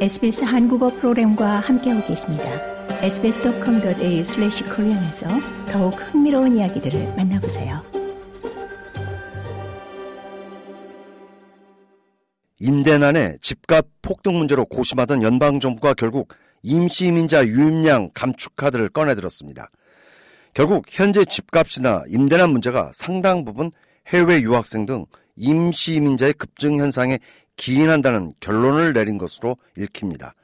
SBS 0.00 0.44
한국어 0.44 0.88
프로그램과 0.88 1.60
함께하고 1.60 2.06
계십니다. 2.06 2.44
sbs.com.au/korean에서 3.02 5.28
더욱 5.70 5.90
흥미로운 5.90 6.56
이야기들을 6.56 7.16
만나보세요. 7.18 7.82
임대난의 12.60 13.40
집값 13.42 13.84
폭등 14.00 14.38
문제로 14.38 14.64
고심하던 14.64 15.22
연방 15.22 15.60
정부가 15.60 15.92
결국 15.92 16.32
임시이민자 16.62 17.46
유입량 17.46 18.12
감축 18.14 18.56
카드를 18.56 18.88
꺼내들었습니다. 18.88 19.70
결국 20.54 20.86
현재 20.88 21.26
집값이나 21.26 22.04
임대난 22.08 22.48
문제가 22.48 22.90
상당 22.94 23.44
부분 23.44 23.70
해외 24.08 24.40
유학생 24.40 24.86
등 24.86 25.04
임시이민자의 25.36 26.32
급증 26.32 26.78
현상에 26.78 27.18
기인한다는 27.60 28.32
결론을 28.40 28.94
내린 28.94 29.18
것으로 29.18 29.58
읽힙니다. 29.76 30.34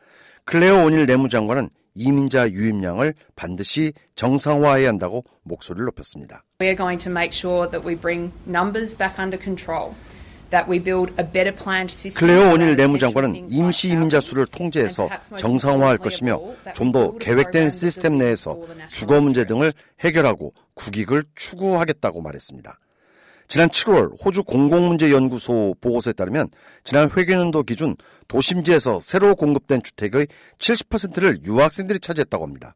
클레어 0.45 0.84
오닐 0.84 1.07
내무장관은 1.07 1.70
이민자 1.95 2.51
유입량을 2.51 3.15
반드시 3.34 3.95
정상화해야 4.16 4.87
한다고 4.88 5.24
목소리를 5.43 5.87
높였습니다. 5.87 6.43
We 6.60 6.69
are 6.69 6.77
going 6.77 7.02
to 7.02 7.10
make 7.10 7.33
sure 7.34 7.71
that 7.71 7.88
we 7.88 7.97
bring 7.97 8.33
numbers 8.47 8.95
back 8.97 9.19
under 9.19 9.43
control. 9.43 9.95
클레어 12.15 12.52
오닐 12.52 12.77
내무장관은 12.77 13.51
임시 13.51 13.88
이민자 13.88 14.21
수를 14.21 14.46
통제해서 14.46 15.09
정상화할 15.38 15.98
것이며 15.98 16.41
좀 16.74 16.93
더 16.93 17.16
계획된 17.19 17.71
시스템 17.71 18.16
내에서 18.16 18.57
주거 18.91 19.21
문제 19.21 19.45
등을 19.45 19.73
해결하고 20.01 20.52
국익을 20.74 21.24
추구하겠다고 21.35 22.21
말했습니다. 22.23 22.79
지난 23.49 23.69
7월 23.69 24.13
호주 24.25 24.45
공공문제연구소 24.45 25.77
보고서에 25.81 26.15
따르면 26.15 26.49
지난 26.85 27.11
회계연도 27.11 27.63
기준 27.63 27.97
도심지에서 28.29 29.01
새로 29.01 29.35
공급된 29.37 29.83
주택의 29.83 30.27
70%를 30.59 31.45
유학생들이 31.45 32.01
차지했다고 32.01 32.45
합니다. 32.45 32.75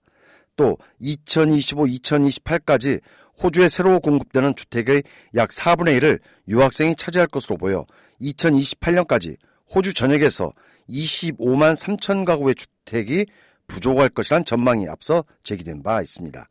또 0.56 0.78
2025-2028까지 1.00 3.00
호주에 3.42 3.68
새로 3.68 4.00
공급되는 4.00 4.54
주택의 4.54 5.02
약 5.34 5.50
4분의 5.50 6.00
1을 6.00 6.20
유학생이 6.48 6.96
차지할 6.96 7.28
것으로 7.28 7.56
보여 7.56 7.86
2028년까지 8.20 9.36
호주 9.74 9.94
전역에서 9.94 10.52
25만 10.88 11.76
3천 11.76 12.24
가구의 12.24 12.54
주택이 12.54 13.26
부족할 13.66 14.10
것이란 14.10 14.44
전망이 14.44 14.88
앞서 14.88 15.24
제기된 15.42 15.82
바 15.82 16.02
있습니다. 16.02 16.46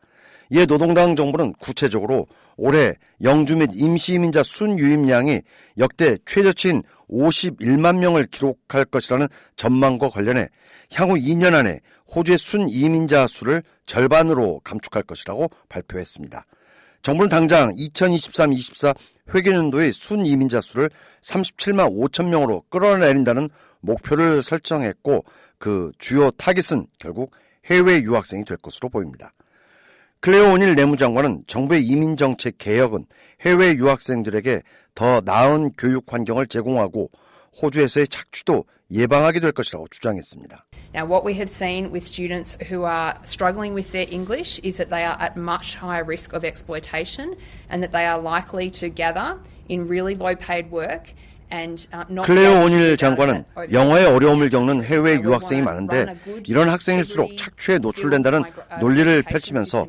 이에 0.52 0.66
노동당 0.66 1.16
정부는 1.16 1.54
구체적으로 1.54 2.26
올해 2.60 2.96
영주 3.24 3.56
및 3.56 3.70
임시이민자 3.74 4.44
순유입량이 4.44 5.42
역대 5.78 6.18
최저치인 6.26 6.84
51만 7.10 7.98
명을 7.98 8.26
기록할 8.26 8.86
것이라는 8.86 9.28
전망과 9.56 10.10
관련해 10.10 10.50
향후 10.94 11.16
2년 11.16 11.54
안에 11.56 11.80
호주의 12.14 12.38
순이민자 12.38 13.28
수를 13.28 13.64
절반으로 13.86 14.62
감축할 14.64 15.04
것이라고 15.04 15.50
발표했습니다. 15.70 16.46
정부는 17.02 17.30
당장 17.30 17.74
2023-24 17.76 18.96
회계년도의 19.34 19.94
순이민자 19.94 20.62
수를 20.62 20.90
37만 21.22 21.96
5천 21.96 22.28
명으로 22.28 22.64
끌어내린다는 22.70 23.50
목표를 23.82 24.42
설정했고 24.42 25.24
그 25.58 25.92
주요 25.98 26.32
타깃은 26.32 26.88
결국 26.98 27.32
해외 27.66 28.02
유학생이 28.02 28.44
될 28.46 28.58
것으로 28.58 28.90
보입니다. 28.90 29.32
클레오 30.22 30.52
오닐 30.52 30.76
내무장관은 30.76 31.46
정부의 31.48 31.86
이민 31.86 32.18
정책 32.18 32.58
개혁은 32.58 33.06
해외 33.40 33.74
유학생들에게 33.76 34.64
더 34.94 35.22
나은 35.24 35.72
교육 35.78 36.12
환경을 36.12 36.48
제공하고 36.48 37.10
호주에서의 37.62 38.10
착취도 38.10 38.66
예방하게 38.92 39.40
될 39.40 39.54
것이라고 39.54 39.88
주장했습니다. 39.88 40.66
Now, 40.94 41.06
what 41.06 41.26
we 41.26 41.36
have 41.36 41.50
seen 41.50 41.94
with 41.94 42.06
students 42.06 42.58
who 42.70 42.84
are 42.84 43.16
struggling 43.24 43.74
with 43.74 43.94
their 43.94 44.08
English 44.12 44.60
is 44.62 44.76
that 44.76 44.90
they 44.90 45.06
are 45.06 45.16
at 45.22 45.38
much 45.38 45.78
higher 45.80 46.04
risk 46.04 46.36
of 46.36 46.44
exploitation 46.44 47.38
and 47.72 47.82
that 47.82 47.94
they 47.94 48.06
are 48.06 48.20
likely 48.20 48.70
to 48.72 48.90
gather 48.90 49.40
in 49.70 49.88
really 49.88 50.16
low 50.20 50.36
paid 50.36 50.70
work 50.70 51.14
클레어 52.24 52.64
오닐 52.64 52.96
장관은 52.98 53.44
영어에 53.72 54.06
어려움을 54.06 54.50
겪는 54.50 54.84
해외 54.84 55.16
유학생이 55.16 55.62
많은데 55.62 56.16
이런 56.48 56.70
학생일수록 56.70 57.38
착취에 57.38 57.80
노출된다는 57.80 58.44
논리를 58.80 59.24
펼치면서 59.24 59.88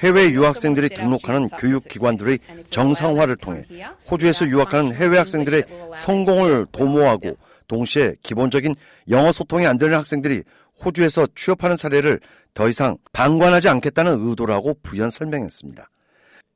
해외 0.00 0.30
유학생들이 0.30 0.88
등록하는 0.90 1.48
교육기관들의 1.48 2.38
정상화를 2.70 3.36
통해 3.36 3.62
호주에서 4.10 4.46
유학하는 4.48 4.94
해외 4.94 5.18
학생들의 5.18 5.64
성공을 5.98 6.66
도모하고 6.72 7.36
동시에 7.68 8.14
기본적인 8.22 8.74
영어 9.10 9.32
소통이 9.32 9.66
안 9.66 9.78
되는 9.78 9.96
학생들이 9.96 10.42
호주에서 10.84 11.26
취업하는 11.34 11.76
사례를 11.76 12.20
더 12.54 12.68
이상 12.68 12.96
방관하지 13.12 13.68
않겠다는 13.68 14.28
의도라고 14.28 14.78
부연 14.82 15.10
설명했습니다. 15.10 15.88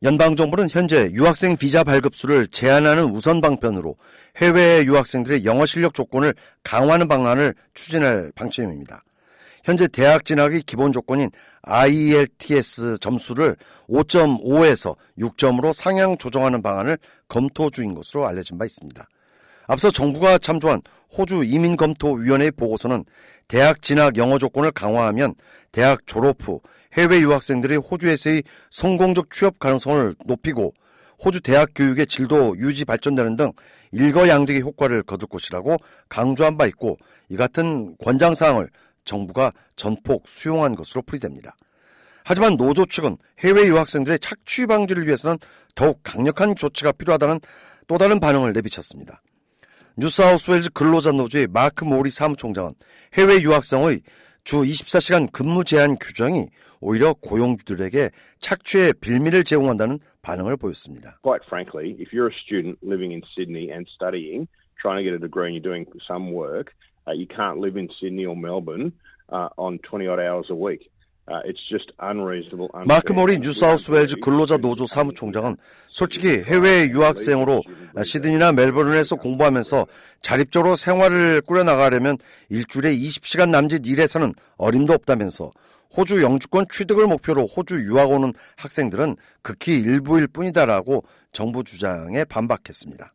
연방정부는 0.03 0.69
현재 0.71 1.11
유학생 1.13 1.59
비자 1.59 1.85
발급 1.85 2.15
수를 2.15 2.47
제한하는 2.47 3.05
우선 3.05 3.43
방편으로 3.43 3.97
해외 4.39 4.83
유학생들의 4.85 5.45
영어 5.45 5.67
실력 5.67 5.93
조건을 5.93 6.33
강화하는 6.63 7.07
방안을 7.07 7.55
추진할 7.75 8.33
방침입니다. 8.35 9.05
현재 9.63 9.87
대학 9.87 10.25
진학의 10.25 10.63
기본 10.63 10.93
조건인 10.93 11.31
IELTS 11.63 12.97
점수를 12.99 13.57
5.5에서 13.91 14.97
6점으로 15.19 15.75
상향 15.75 16.17
조정하는 16.17 16.63
방안을 16.63 16.97
검토 17.29 17.69
중인 17.69 17.95
것으로 17.95 18.27
알려진 18.27 18.57
바 18.57 18.65
있습니다. 18.65 19.07
앞서 19.67 19.91
정부가 19.91 20.39
참조한 20.39 20.81
호주 21.17 21.45
이민검토위원회 21.45 22.53
보고서는 22.53 23.05
대학 23.49 23.83
진학 23.83 24.17
영어 24.17 24.39
조건을 24.39 24.71
강화하면 24.71 25.35
대학 25.73 26.07
졸업 26.07 26.37
후 26.41 26.63
해외 26.95 27.21
유학생들이 27.21 27.77
호주에서의 27.77 28.43
성공적 28.71 29.31
취업 29.31 29.59
가능성을 29.59 30.15
높이고 30.25 30.75
호주 31.25 31.41
대학 31.41 31.71
교육의 31.75 32.07
질도 32.07 32.57
유지 32.59 32.85
발전되는 32.85 33.37
등 33.37 33.53
일거양득의 33.93 34.63
효과를 34.63 35.03
거둘 35.03 35.29
것이라고 35.29 35.77
강조한 36.09 36.57
바 36.57 36.67
있고 36.67 36.99
이 37.29 37.37
같은 37.37 37.97
권장 38.03 38.35
사항을 38.35 38.71
정부가 39.05 39.53
전폭 39.77 40.29
수용한 40.29 40.75
것으로 40.75 41.03
풀이됩니다. 41.03 41.57
하지만 42.25 42.57
노조 42.57 42.87
측은 42.87 43.17
해외 43.41 43.67
유학생들의 43.67 44.19
착취 44.21 44.67
방지를 44.67 45.07
위해서는 45.07 45.39
더욱 45.75 46.01
강력한 46.03 46.55
조치가 46.55 46.93
필요하다는 46.93 47.41
또 47.87 47.99
다른 47.99 48.21
반응을 48.21 48.53
내비쳤습니다. 48.53 49.23
뉴사우스웨일즈 49.97 50.71
근로자 50.71 51.13
노조의 51.13 51.49
마크 51.49 51.85
모리 51.85 52.11
사무총장은 52.11 52.75
해외 53.15 53.41
유학생의 53.43 54.01
주 54.45 54.63
24시간 54.63 55.31
근무 55.33 55.65
제한 55.65 55.97
규정이 55.97 56.49
오히려 56.81 57.13
고용주들에게 57.15 58.11
착취의 58.41 58.95
빌미를 59.01 59.45
제공한다는 59.45 59.99
반응을 60.23 60.57
보였습니다. 60.57 61.19
Quite 61.23 61.45
frankly, 61.47 61.97
if 62.01 62.13
you're 62.13 62.29
a 62.29 62.39
student 62.45 62.79
living 62.83 63.13
in 63.13 63.23
Sydney 63.37 63.71
and 63.71 63.87
studying, 63.95 64.49
trying 64.81 64.99
to 64.99 65.05
get 65.05 65.15
a 65.15 65.21
degree 65.21 65.49
and 65.49 65.55
you're 65.55 65.65
doing 65.65 65.87
some 66.07 66.33
work, 66.33 66.73
uh, 67.07 67.13
you 67.13 67.27
can't 67.27 67.61
live 67.61 67.77
in 67.77 67.89
Sydney 68.01 68.25
or 68.25 68.37
Melbourne 68.37 68.93
uh, 69.29 69.49
on 69.59 69.79
20 69.85 70.07
odd 70.07 70.21
hours 70.21 70.47
a 70.51 70.55
week. 70.55 70.91
마크 72.87 73.13
모리 73.13 73.39
뉴사우스웨일즈 73.39 74.17
근로자 74.17 74.57
노조 74.57 74.87
사무총장은 74.87 75.57
솔직히 75.89 76.43
해외 76.43 76.89
유학생으로 76.89 77.63
시드니나 78.05 78.53
멜버른에서 78.53 79.17
공부하면서 79.17 79.87
자립적으로 80.23 80.77
생활을 80.77 81.43
꾸려나가려면 81.43 82.19
일주일에 82.49 82.93
20시간 82.93 83.51
남짓 83.51 83.87
일해서는 83.87 84.35
어림도 84.57 84.93
없다면서 84.93 85.53
호주 85.97 86.23
영주권 86.23 86.67
취득을 86.71 87.07
목표로 87.07 87.47
호주 87.47 87.77
유학 87.85 88.11
오는 88.11 88.33
학생들은 88.57 89.17
극히 89.43 89.79
일부일 89.79 90.27
뿐이다라고 90.29 91.05
정부 91.33 91.65
주장에 91.65 92.25
반박했습니다. 92.25 93.13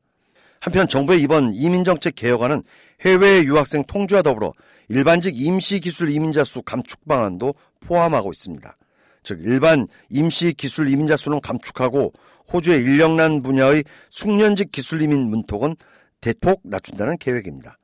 한편 0.60 0.88
정부의 0.88 1.22
이번 1.22 1.54
이민정책 1.54 2.16
개혁안은 2.16 2.64
해외 3.02 3.44
유학생 3.44 3.84
통주와 3.84 4.22
더불어 4.22 4.54
일반직 4.88 5.40
임시기술 5.40 6.10
이민자 6.10 6.44
수 6.44 6.62
감축 6.62 7.08
방안도 7.08 7.54
포함하고 7.88 8.32
있습니다. 8.32 8.76
즉 9.24 9.40
일반 9.44 9.88
임시 10.10 10.54
기술 10.54 10.90
이민자 10.90 11.18
수는 11.18 11.42
감축하고 11.42 12.14
호주의 12.54 12.84
인력난 12.84 13.42
분야의 13.42 13.84
숙련직 14.10 14.72
기술 14.72 15.02
이민 15.02 15.30
문턱은 15.30 15.76
대폭 16.22 16.62
낮춘다는 16.64 17.18
계획입니다. 17.18 17.78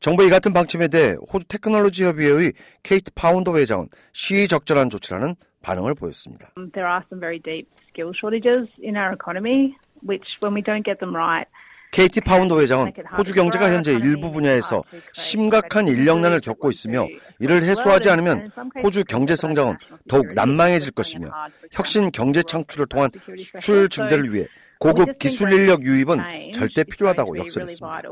정부의 0.00 0.28
같은 0.28 0.52
방침에 0.52 0.88
대해 0.88 1.16
호주 1.32 1.46
테크놀로지 1.48 2.04
협의회의 2.04 2.52
케이트 2.82 3.10
파운더 3.14 3.56
회장은 3.56 3.88
시의적절한 4.12 4.90
조치라는 4.90 5.34
반응을 5.62 5.94
보였습니다. 5.94 6.52
There 6.74 6.86
are 6.86 7.00
some 7.08 7.20
very 7.20 7.40
deep 7.40 7.66
skill 7.88 8.12
shortages 8.14 8.68
in 8.84 8.96
our 8.96 9.14
economy, 9.14 9.74
which 10.06 10.28
when 10.44 10.54
we 10.54 10.60
don't 10.60 10.84
get 10.84 11.00
them 11.00 11.16
right, 11.16 11.48
케이티 11.94 12.20
파운더 12.22 12.60
회장은 12.60 12.92
호주 13.16 13.34
경제가 13.34 13.72
현재 13.72 13.92
일부 13.92 14.32
분야에서 14.32 14.82
심각한 15.12 15.86
인력난을 15.86 16.40
겪고 16.40 16.72
있으며 16.72 17.06
이를 17.38 17.62
해소하지 17.62 18.10
않으면 18.10 18.50
호주 18.82 19.04
경제 19.04 19.36
성장은 19.36 19.76
더욱 20.08 20.26
난망해질 20.34 20.90
것이며 20.90 21.28
혁신 21.70 22.10
경제 22.10 22.42
창출을 22.42 22.86
통한 22.86 23.12
수출 23.38 23.88
증대를 23.88 24.34
위해 24.34 24.48
고급 24.80 25.20
기술 25.20 25.52
인력 25.52 25.84
유입은 25.84 26.18
절대 26.52 26.82
필요하다고 26.82 27.38
역설했습니다. 27.38 28.02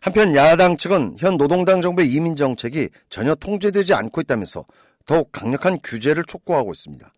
한편 0.00 0.34
야당 0.34 0.76
측은 0.76 1.16
현 1.18 1.38
노동당 1.38 1.80
정부의 1.80 2.12
이민 2.12 2.36
정책이 2.36 2.90
전혀 3.08 3.34
통제되지 3.34 3.94
않고 3.94 4.20
있다면서 4.20 4.66
더욱 5.06 5.32
강력한 5.32 5.78
규제를 5.82 6.24
촉구하고 6.24 6.72
있습니다. 6.72 7.10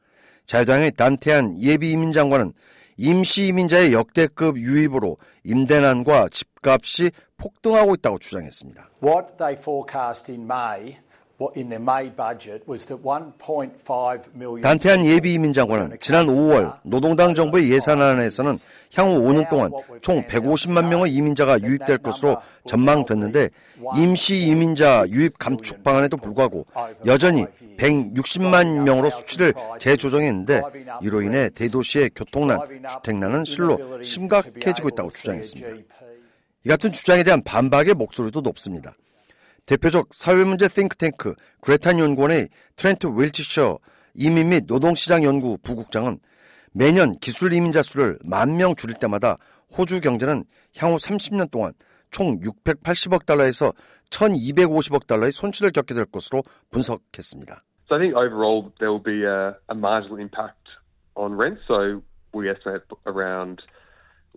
자유당의 0.47 0.93
단태한 0.93 1.61
예비 1.61 1.91
이민 1.91 2.13
장관은 2.13 2.53
임시 2.97 3.47
이민자의 3.47 3.93
역대급 3.93 4.59
유입으로 4.59 5.17
임대난과 5.45 6.29
집값이 6.31 7.11
폭등하고 7.37 7.95
있다고 7.95 8.19
주장했습니다. 8.19 8.91
What 9.03 9.37
they 9.39 9.59
forecast 9.59 10.31
in 10.31 10.43
May 10.43 10.97
in 11.57 11.69
their 11.69 11.83
May 11.83 12.11
budget 12.15 12.63
was 12.69 12.87
that 12.87 13.03
1.5 13.03 14.35
million 14.35 14.61
단태한 14.61 15.05
예비 15.07 15.35
이민 15.35 15.53
장관은 15.53 15.97
지난 16.01 16.27
5월 16.27 16.79
노동당 16.83 17.35
정부의 17.35 17.71
예산안에서는 17.71 18.57
향후 18.95 19.21
5년 19.23 19.49
동안 19.49 19.73
총 20.03 20.23
150만 20.23 20.89
명의 20.89 21.13
이민자가 21.13 21.63
유입될 21.63 21.99
것으로 21.99 22.39
전망됐는데 22.67 23.49
임시 23.97 24.39
이민자 24.47 25.07
유입 25.09 25.39
감축 25.39 25.83
방안에도 25.83 26.17
불구하고 26.19 26.67
여전히 27.07 27.47
160만 27.79 28.83
명으로 28.83 29.11
수치를 29.11 29.55
재조정했는데 29.79 30.61
이로 31.01 31.23
인해 31.23 31.49
대도시의 31.49 32.11
교통난, 32.15 32.61
주택난은 32.89 33.45
실로 33.45 34.03
심각해지고 34.03 34.91
있다고 34.91 35.11
주장했습니다. 35.11 35.83
이 36.65 36.69
같은 36.69 36.93
주장에 36.93 37.23
대한 37.25 37.43
반박의 37.43 37.95
목소리도 37.95 38.43
높습니다. 38.43 38.95
대표적 39.67 40.09
사회문제 40.13 40.69
싱크탱크 40.69 41.35
그레탄 41.61 41.99
연구원의 41.99 42.49
트렌트 42.77 43.07
윌치셔 43.15 43.79
이민 44.15 44.51
및 44.51 44.65
노동시장 44.67 45.25
연구 45.25 45.57
부국장은 45.63 46.19
매년 46.73 47.17
기술 47.19 47.53
이민자 47.53 47.83
수를 47.83 48.19
만 48.25 48.57
명 48.57 48.75
줄일 48.75 48.97
때마다 48.97 49.37
호주 49.77 50.01
경제는 50.01 50.45
향후 50.77 50.97
30년 50.97 51.51
동안 51.51 51.73
총 52.11 52.39
680억 52.41 53.25
달러에서 53.25 53.73
1250억 54.11 55.07
달러의 55.07 55.33
손실을 55.33 55.71
겪게 55.71 55.95
될 55.95 56.05
것으로 56.05 56.43
분석했습니다. 56.71 57.63
So 57.89 57.97
I 57.97 57.99
think 57.99 58.15
overall 58.17 58.71
there 58.79 58.93
will 58.93 59.03
be 59.03 59.25
a, 59.25 59.57
a 59.69 59.75
marginal 59.75 60.21
impact 60.21 60.69
on 61.15 61.37
rent. 61.37 61.59
So 61.67 62.03
we 62.35 62.49
estimate 62.51 62.85
around 63.07 63.63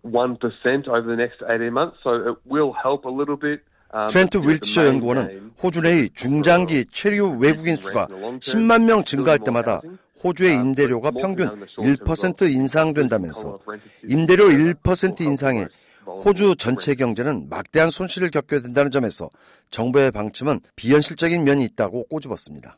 1% 0.04 0.88
over 0.88 1.08
the 1.08 1.16
next 1.16 1.42
18 1.44 1.72
months. 1.74 1.98
So 2.04 2.16
it 2.16 2.38
will 2.46 2.72
help 2.74 3.06
a 3.06 3.12
little 3.12 3.38
bit. 3.38 3.62
트렌트 4.10 4.38
윌치셔 4.38 4.86
연구원은 4.88 5.52
호주 5.62 5.82
내의 5.82 6.10
중장기 6.14 6.86
체류 6.92 7.38
외국인 7.40 7.76
수가 7.76 8.08
10만 8.08 8.84
명 8.84 9.04
증가할 9.04 9.40
때마다 9.40 9.82
호주의 10.24 10.56
임대료가 10.56 11.12
평균 11.12 11.66
1% 11.78 12.52
인상된다면서 12.52 13.60
임대료 14.08 14.48
1% 14.48 15.22
인상에 15.22 15.66
호주 16.06 16.56
전체 16.58 16.94
경제는 16.96 17.48
막대한 17.50 17.90
손실을 17.90 18.30
겪게 18.30 18.62
된다는 18.62 18.92
점에서 18.92 19.30
정부의 19.72 20.12
방침은 20.12 20.62
비현실적인 20.76 21.44
면이 21.44 21.64
있다고 21.66 22.06
꼬집었습니다. 22.08 22.78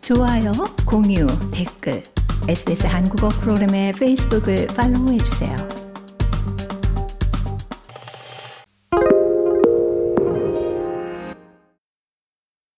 좋아요, 0.00 0.52
공유, 0.86 1.26
댓글, 1.52 2.02
SBS 2.48 2.86
한국어 2.86 3.28
프로그램의 3.28 3.92
페이스북을 3.94 4.68
팔로우해 4.68 5.18
주세요. 5.18 5.85